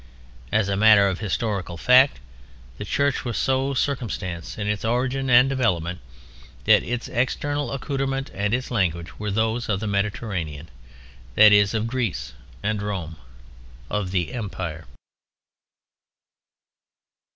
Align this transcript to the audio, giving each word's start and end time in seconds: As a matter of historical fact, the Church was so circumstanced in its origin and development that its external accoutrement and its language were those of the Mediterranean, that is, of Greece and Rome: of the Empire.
As 0.51 0.67
a 0.67 0.75
matter 0.75 1.07
of 1.07 1.19
historical 1.19 1.77
fact, 1.77 2.19
the 2.79 2.85
Church 2.85 3.23
was 3.23 3.37
so 3.37 3.75
circumstanced 3.75 4.57
in 4.57 4.65
its 4.65 4.83
origin 4.83 5.29
and 5.29 5.47
development 5.47 5.99
that 6.65 6.81
its 6.81 7.07
external 7.07 7.71
accoutrement 7.71 8.31
and 8.33 8.51
its 8.51 8.71
language 8.71 9.19
were 9.19 9.29
those 9.29 9.69
of 9.69 9.79
the 9.79 9.85
Mediterranean, 9.85 10.69
that 11.35 11.51
is, 11.53 11.75
of 11.75 11.85
Greece 11.85 12.33
and 12.63 12.81
Rome: 12.81 13.15
of 13.91 14.09
the 14.09 14.33
Empire. 14.33 14.85